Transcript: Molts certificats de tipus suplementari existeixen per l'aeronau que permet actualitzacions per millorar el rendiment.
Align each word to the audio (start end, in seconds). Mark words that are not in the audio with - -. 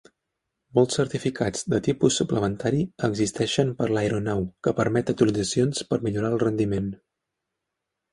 Molts 0.77 0.95
certificats 0.99 1.65
de 1.73 1.79
tipus 1.87 2.15
suplementari 2.21 2.79
existeixen 3.07 3.73
per 3.81 3.89
l'aeronau 3.97 4.41
que 4.69 4.73
permet 4.81 5.13
actualitzacions 5.13 5.83
per 5.93 6.01
millorar 6.07 6.33
el 6.39 6.43
rendiment. 6.47 6.89